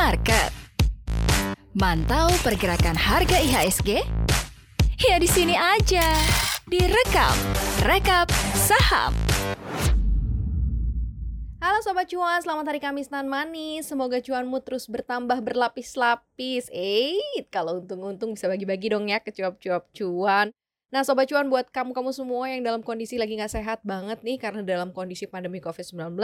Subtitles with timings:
[0.00, 0.48] Market.
[1.76, 4.00] Mantau pergerakan harga IHSG?
[4.96, 6.16] Ya di sini aja.
[6.64, 7.36] Direkap,
[7.84, 9.12] rekap saham.
[11.60, 13.92] Halo Sobat Cuan, selamat hari Kamis nan manis.
[13.92, 16.72] Semoga cuanmu terus bertambah berlapis-lapis.
[16.72, 20.48] Eh, kalau untung-untung bisa bagi-bagi dong ya ke cuap-cuap cuan.
[20.96, 24.64] Nah Sobat Cuan buat kamu-kamu semua yang dalam kondisi lagi nggak sehat banget nih karena
[24.64, 26.16] dalam kondisi pandemi COVID-19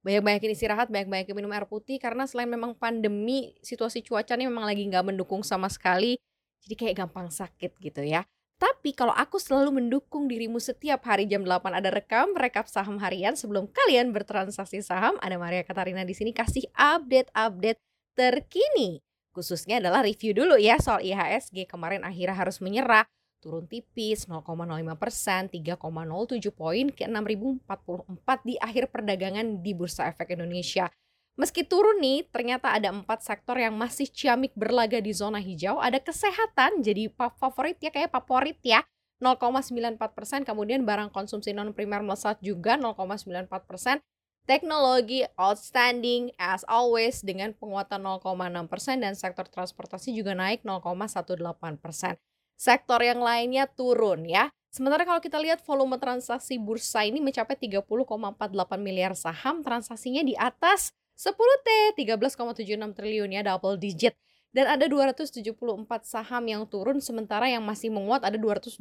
[0.00, 5.12] banyak-banyakin istirahat, banyak-banyakin minum air putih karena selain memang pandemi, situasi cuacanya memang lagi nggak
[5.12, 6.16] mendukung sama sekali,
[6.64, 8.24] jadi kayak gampang sakit gitu ya.
[8.60, 13.32] Tapi kalau aku selalu mendukung dirimu setiap hari jam 8 ada rekam, rekap saham harian
[13.32, 17.80] sebelum kalian bertransaksi saham, ada Maria Katarina di sini kasih update-update
[18.12, 19.00] terkini.
[19.32, 23.08] Khususnya adalah review dulu ya soal IHSG kemarin akhirnya harus menyerah
[23.40, 24.44] turun tipis 0,05
[25.00, 25.80] persen 3,07
[26.52, 27.64] poin ke 6.044
[28.44, 30.92] di akhir perdagangan di Bursa Efek Indonesia.
[31.40, 35.80] Meski turun nih, ternyata ada empat sektor yang masih ciamik berlaga di zona hijau.
[35.80, 38.84] Ada kesehatan, jadi favorit ya kayak favorit ya.
[39.24, 43.96] 0,94 persen, kemudian barang konsumsi non primer melesat juga 0,94 persen.
[44.48, 51.40] Teknologi outstanding as always dengan penguatan 0,6 persen dan sektor transportasi juga naik 0,18
[51.80, 52.16] persen
[52.60, 54.52] sektor yang lainnya turun ya.
[54.68, 57.88] Sementara kalau kita lihat volume transaksi bursa ini mencapai 30,48
[58.78, 64.14] miliar saham, transaksinya di atas 10T, 13,76 triliun ya, double digit.
[64.52, 65.42] Dan ada 274
[66.04, 68.78] saham yang turun, sementara yang masih menguat ada 224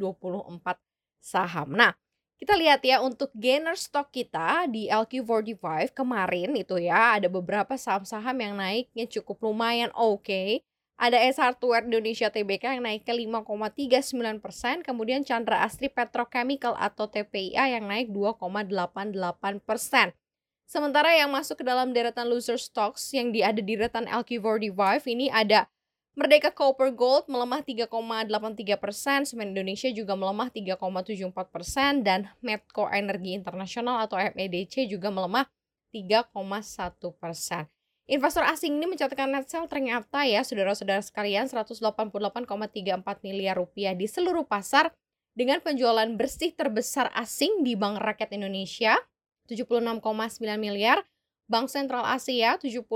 [1.17, 1.73] saham.
[1.73, 1.95] Nah,
[2.37, 8.37] kita lihat ya untuk gainer stock kita di LQ45 kemarin itu ya, ada beberapa saham-saham
[8.37, 10.21] yang naiknya cukup lumayan oke.
[10.21, 10.68] Okay
[10.99, 17.07] ada S Hardware Indonesia TBK yang naik ke 5,39 persen, kemudian Chandra Astri Petrochemical atau
[17.07, 20.11] TPIA yang naik 2,88 persen.
[20.67, 25.71] Sementara yang masuk ke dalam deretan loser stocks yang ada di deretan LQ45 ini ada
[26.19, 33.39] Merdeka Copper Gold melemah 3,83 persen, Semen Indonesia juga melemah 3,74 persen, dan Medco Energi
[33.39, 35.47] Internasional atau MEDC juga melemah
[35.95, 36.27] 3,1
[37.15, 37.71] persen.
[38.09, 42.09] Investor asing ini mencatatkan net sale ternyata ya saudara-saudara sekalian 188,34
[43.21, 44.89] miliar rupiah di seluruh pasar
[45.37, 48.97] dengan penjualan bersih terbesar asing di Bank Rakyat Indonesia
[49.45, 50.01] 76,9
[50.57, 51.05] miliar,
[51.45, 52.89] Bank Sentral Asia 70,9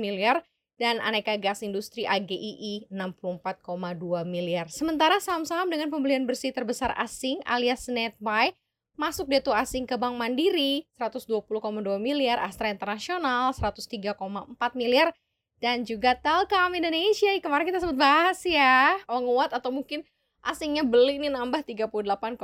[0.00, 0.40] miliar,
[0.80, 4.72] dan Aneka Gas Industri AGII 64,2 miliar.
[4.72, 8.56] Sementara saham-saham dengan pembelian bersih terbesar asing alias net buy
[8.98, 11.46] masuk deh tuh asing ke Bank Mandiri 120,2
[12.02, 14.18] miliar, Astra Internasional 103,4
[14.74, 15.14] miliar,
[15.62, 20.02] dan juga Telkom Indonesia kemarin kita sempat bahas ya menguat atau mungkin
[20.42, 22.34] asingnya beli ini nambah 38,7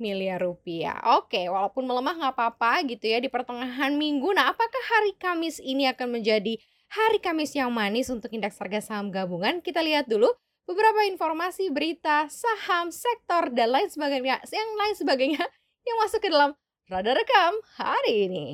[0.00, 0.96] miliar rupiah.
[1.20, 4.32] Oke, walaupun melemah nggak apa-apa gitu ya di pertengahan minggu.
[4.32, 6.56] Nah, apakah hari Kamis ini akan menjadi
[6.88, 9.60] hari Kamis yang manis untuk indeks harga saham gabungan?
[9.60, 10.32] Kita lihat dulu
[10.68, 15.40] beberapa informasi, berita, saham, sektor, dan lain sebagainya, yang lain sebagainya
[15.88, 16.52] yang masuk ke dalam
[16.92, 18.46] Radar Rekam hari ini.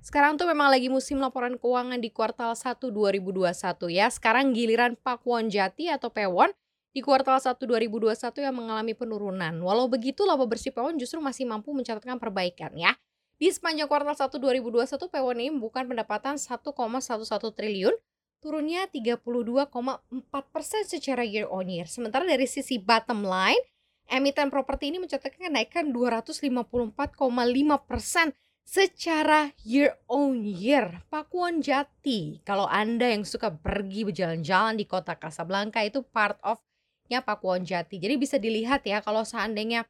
[0.00, 3.52] Sekarang tuh memang lagi musim laporan keuangan di kuartal 1 2021
[3.92, 4.08] ya.
[4.08, 6.48] Sekarang giliran Pakuan Jati atau Pewon
[6.96, 9.52] di kuartal 1 2021 yang mengalami penurunan.
[9.60, 12.96] Walau begitu, laba bersih Pewon justru masih mampu mencatatkan perbaikan ya.
[13.36, 16.72] Di sepanjang kuartal 1 2021, Pewon ini bukan pendapatan 1,11
[17.52, 17.92] triliun,
[18.40, 20.00] turunnya 32,4%
[20.88, 21.86] secara year on year.
[21.86, 23.60] Sementara dari sisi bottom line,
[24.10, 28.32] emiten properti ini mencatatkan kenaikan 254,5%
[28.64, 31.04] secara year on year.
[31.12, 36.58] Pakuan Jati, kalau Anda yang suka pergi berjalan-jalan di kota Casablanca itu part of
[37.10, 37.98] Pakuan Jati.
[37.98, 39.82] Jadi bisa dilihat ya kalau seandainya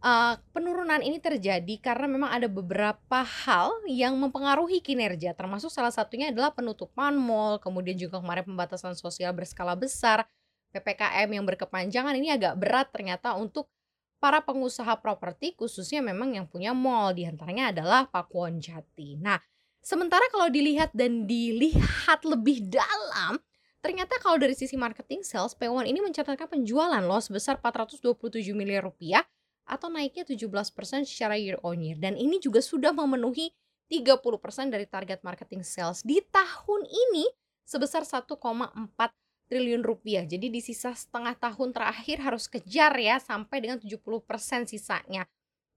[0.00, 6.32] uh, penurunan ini terjadi karena memang ada beberapa hal yang mempengaruhi kinerja, termasuk salah satunya
[6.32, 10.26] adalah penutupan mall, kemudian juga kemarin pembatasan sosial berskala besar,
[10.72, 13.68] PPKM yang berkepanjangan ini agak berat ternyata untuk
[14.20, 19.16] para pengusaha properti khususnya memang yang punya mall di antaranya adalah Pakuan Jati.
[19.16, 19.40] Nah,
[19.80, 23.40] sementara kalau dilihat dan dilihat lebih dalam,
[23.80, 29.24] ternyata kalau dari sisi marketing sales, P1 ini mencatatkan penjualan loh sebesar 427 miliar rupiah
[29.66, 30.72] atau naiknya 17%
[31.04, 31.98] secara year on year.
[31.98, 33.52] Dan ini juga sudah memenuhi
[33.90, 37.26] 30% dari target marketing sales di tahun ini
[37.66, 38.38] sebesar 1,4
[39.50, 40.22] triliun rupiah.
[40.22, 45.26] Jadi di sisa setengah tahun terakhir harus kejar ya sampai dengan 70% sisanya.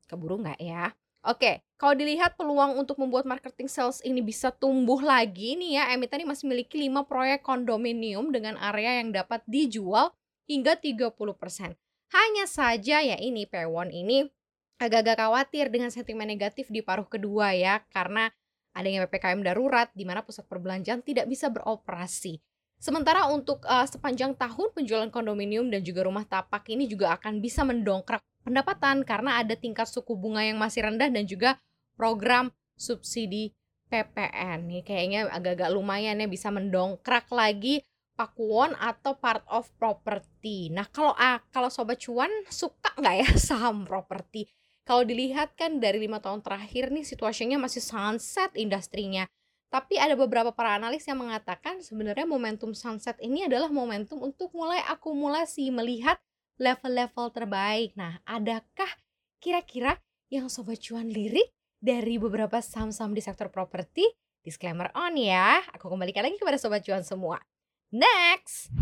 [0.05, 0.93] Keburu nggak ya?
[1.23, 6.19] Oke, kalau dilihat peluang untuk membuat marketing sales ini bisa tumbuh lagi nih ya, emiten
[6.19, 10.11] ini masih memiliki 5 proyek kondominium dengan area yang dapat dijual
[10.45, 11.79] hingga 30%.
[12.13, 14.29] Hanya saja ya ini Pewon ini
[14.77, 18.29] agak-agak khawatir dengan sentimen negatif di paruh kedua ya karena
[18.73, 22.37] adanya PPKM darurat di mana pusat perbelanjaan tidak bisa beroperasi.
[22.77, 27.63] Sementara untuk uh, sepanjang tahun penjualan kondominium dan juga rumah tapak ini juga akan bisa
[27.63, 31.57] mendongkrak pendapatan karena ada tingkat suku bunga yang masih rendah dan juga
[31.95, 33.55] program subsidi
[33.87, 40.69] PPN nih kayaknya agak-agak lumayan ya bisa mendongkrak lagi pakuwon atau part of property.
[40.69, 44.49] Nah kalau ah, kalau sobat cuan suka nggak ya saham properti?
[44.83, 49.23] Kalau dilihat kan dari lima tahun terakhir nih situasinya masih sunset industrinya.
[49.73, 54.83] Tapi ada beberapa para analis yang mengatakan sebenarnya momentum sunset ini adalah momentum untuk mulai
[54.85, 56.21] akumulasi melihat
[56.61, 57.97] level-level terbaik.
[57.97, 58.91] Nah, adakah
[59.41, 59.97] kira-kira
[60.29, 61.49] yang sobat cuan lirik
[61.81, 64.05] dari beberapa saham-saham di sektor properti?
[64.45, 65.63] Disclaimer on ya.
[65.73, 67.41] Aku kembalikan lagi kepada sobat cuan semua.
[67.93, 68.73] Next.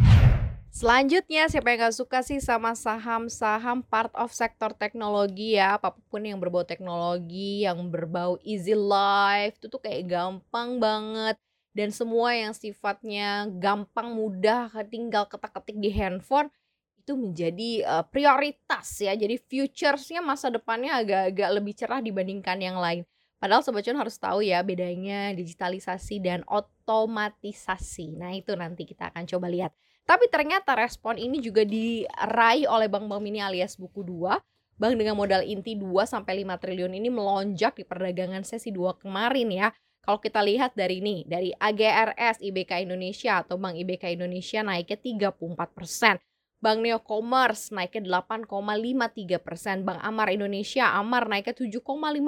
[0.71, 6.23] Selanjutnya, siapa yang gak suka sih sama saham-saham part of sektor teknologi ya, apa pun
[6.23, 11.35] yang berbau teknologi, yang berbau easy life, itu tuh kayak gampang banget.
[11.75, 16.47] Dan semua yang sifatnya gampang, mudah, tinggal ketik-ketik di handphone,
[16.95, 19.11] itu menjadi uh, prioritas ya.
[19.11, 23.03] Jadi futuresnya masa depannya agak-agak lebih cerah dibandingkan yang lain.
[23.41, 28.13] Padahal Sobat Cuan harus tahu ya bedanya digitalisasi dan otomatisasi.
[28.13, 29.73] Nah itu nanti kita akan coba lihat.
[30.05, 34.37] Tapi ternyata respon ini juga diraih oleh bank-bank mini alias buku 2.
[34.77, 39.49] Bank dengan modal inti 2 sampai 5 triliun ini melonjak di perdagangan sesi 2 kemarin
[39.49, 39.73] ya.
[40.05, 45.77] Kalau kita lihat dari ini, dari AGRS IBK Indonesia atau Bank IBK Indonesia naiknya 34
[45.77, 46.17] persen.
[46.61, 49.81] Bank Neo Commerce naiknya 8,53 persen.
[49.81, 51.81] Bank Amar Indonesia Amar naiknya 7,5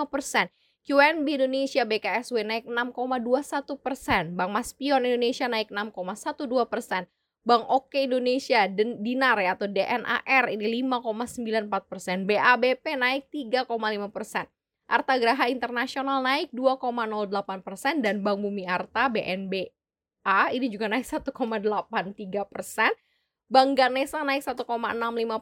[0.09, 0.49] persen.
[0.83, 4.35] QNB Indonesia BKSW naik 6,21 persen.
[4.35, 7.07] Bank Maspion Indonesia naik 6,12 persen.
[7.43, 13.67] Bank Oke Indonesia Dinar ya atau DNAR ini 5,94 persen, BABP naik 3,5
[14.15, 14.47] persen,
[14.87, 21.35] Arta Graha Internasional naik 2,08 persen dan Bank Bumi Arta BNBA ini juga naik 1,83
[22.47, 22.91] persen.
[23.51, 24.63] Bank Ganesa naik 1,65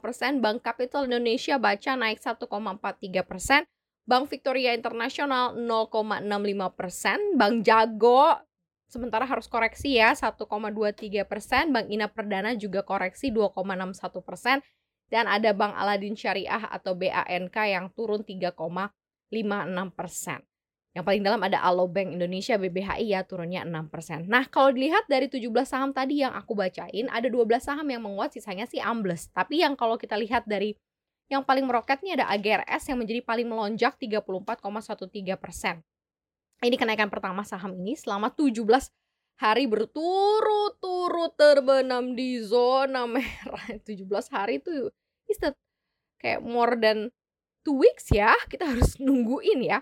[0.02, 3.62] persen, Bank Kapital Indonesia Baca naik 1,43 persen,
[4.06, 6.26] Bank Victoria Internasional 0,65
[6.74, 8.38] persen, Bank Jago
[8.92, 11.72] sementara harus koreksi ya 1,23 persen.
[11.72, 14.60] Bank Ina Perdana juga koreksi 2,61 persen.
[15.12, 18.92] Dan ada Bank Aladin Syariah atau BANK yang turun 3,56
[19.92, 20.40] persen.
[20.92, 24.28] Yang paling dalam ada Alobank Indonesia BBHI ya turunnya 6 persen.
[24.28, 28.36] Nah kalau dilihat dari 17 saham tadi yang aku bacain, ada 12 saham yang menguat,
[28.36, 29.32] sisanya sih ambles.
[29.32, 30.76] Tapi yang kalau kita lihat dari
[31.32, 34.60] yang paling meroket nih ada AGRS yang menjadi paling melonjak 34,13
[35.40, 35.80] persen
[36.62, 38.62] ini kenaikan pertama saham ini selama 17
[39.42, 43.66] hari berturut-turut terbenam di zona merah.
[43.82, 44.94] 17 hari itu
[45.26, 45.42] is
[46.22, 47.10] kayak more than
[47.66, 48.38] two weeks ya.
[48.46, 49.82] Kita harus nungguin ya.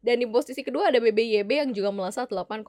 [0.00, 2.64] Dan di posisi kedua ada BBYB yang juga melesat 8,53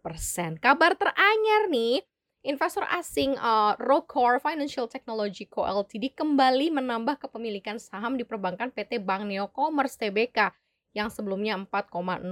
[0.00, 0.56] persen.
[0.56, 2.00] Kabar teranyar nih,
[2.44, 5.64] investor asing uh, Rockcore Financial Technology Co.
[5.64, 10.52] Ltd kembali menambah kepemilikan saham di perbankan PT Bank Neo Commerce Tbk
[10.96, 12.24] yang sebelumnya 4,05%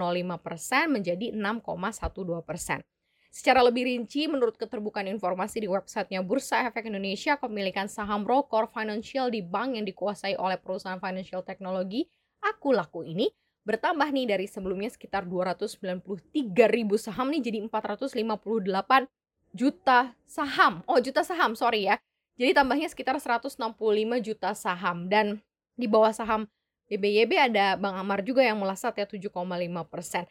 [0.89, 2.81] menjadi 6,12%.
[3.35, 9.27] Secara lebih rinci, menurut keterbukaan informasi di websitenya Bursa Efek Indonesia, kepemilikan saham Rockcore Financial
[9.27, 12.06] di bank yang dikuasai oleh perusahaan financial teknologi
[12.45, 13.27] Aku Laku ini
[13.65, 16.05] bertambah nih dari sebelumnya sekitar 293
[16.69, 19.08] ribu saham nih jadi 458
[19.55, 20.82] juta saham.
[20.91, 21.96] Oh, juta saham, sorry ya.
[22.34, 23.55] Jadi tambahnya sekitar 165
[24.19, 25.39] juta saham dan
[25.79, 26.51] di bawah saham
[26.91, 29.31] BBYB ada Bang Amar juga yang melesat ya 7,5
[29.87, 30.27] persen.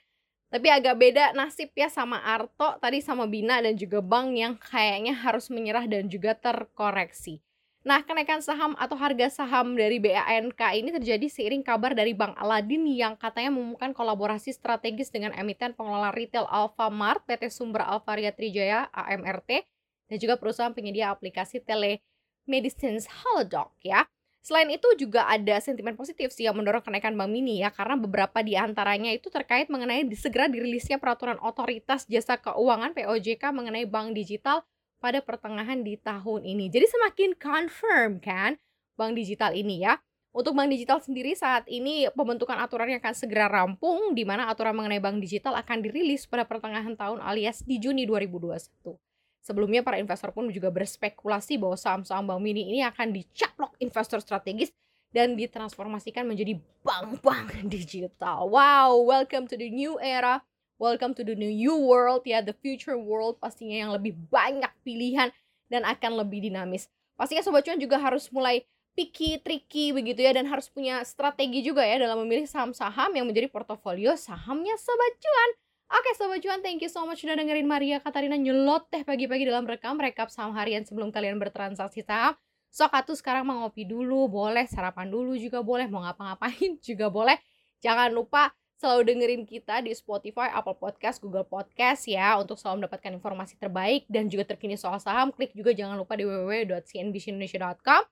[0.54, 5.18] Tapi agak beda nasib ya sama Arto tadi sama Bina dan juga Bang yang kayaknya
[5.18, 7.42] harus menyerah dan juga terkoreksi.
[7.84, 12.88] Nah, kenaikan saham atau harga saham dari BANK ini terjadi seiring kabar dari Bank Aladin
[12.88, 19.68] yang katanya menemukan kolaborasi strategis dengan emiten pengelola retail Alfamart, PT Sumber Alvaria Trijaya, AMRT,
[20.08, 24.08] dan juga perusahaan penyedia aplikasi telemedicine Halodoc ya.
[24.40, 28.40] Selain itu juga ada sentimen positif sih yang mendorong kenaikan Bank Mini ya karena beberapa
[28.40, 34.68] di antaranya itu terkait mengenai segera dirilisnya peraturan otoritas jasa keuangan POJK mengenai bank digital
[35.04, 36.72] pada pertengahan di tahun ini.
[36.72, 38.56] Jadi semakin confirm kan
[38.96, 40.00] bank digital ini ya.
[40.32, 45.04] Untuk bank digital sendiri saat ini pembentukan aturannya akan segera rampung di mana aturan mengenai
[45.04, 48.96] bank digital akan dirilis pada pertengahan tahun alias di Juni 2021.
[49.44, 54.72] Sebelumnya para investor pun juga berspekulasi bahwa saham-saham Bank Mini ini akan dicaplok investor strategis
[55.12, 58.48] dan ditransformasikan menjadi bank-bank digital.
[58.48, 60.40] Wow, welcome to the new era.
[60.82, 65.30] Welcome to the new world ya, the future world pastinya yang lebih banyak pilihan
[65.70, 66.90] dan akan lebih dinamis.
[67.14, 68.66] Pastinya Sobat Cuan juga harus mulai
[68.98, 73.54] picky, tricky begitu ya dan harus punya strategi juga ya dalam memilih saham-saham yang menjadi
[73.54, 75.50] portofolio sahamnya Sobat Cuan.
[75.94, 79.70] Oke Sobat Cuan, thank you so much sudah dengerin Maria Katarina nyelot teh pagi-pagi dalam
[79.70, 82.34] rekam rekap saham harian sebelum kalian bertransaksi saham.
[82.74, 87.38] Sok atuh sekarang mau ngopi dulu, boleh sarapan dulu juga boleh, mau ngapa-ngapain juga boleh.
[87.78, 88.50] Jangan lupa
[88.84, 94.04] selalu dengerin kita di Spotify, Apple Podcast, Google Podcast ya untuk selalu mendapatkan informasi terbaik
[94.12, 95.32] dan juga terkini soal saham.
[95.32, 98.04] Klik juga jangan lupa di www.cnbcindonesia.com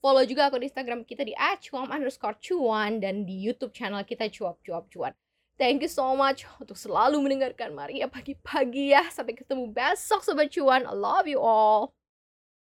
[0.00, 4.56] Follow juga akun Instagram kita di @cuam underscore cuan dan di YouTube channel kita cuap
[4.64, 5.12] cuap cuan.
[5.60, 9.04] Thank you so much untuk selalu mendengarkan Maria pagi-pagi ya.
[9.12, 10.88] Sampai ketemu besok Sobat Cuan.
[10.88, 11.99] I love you all.